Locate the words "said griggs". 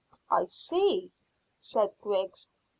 1.59-2.49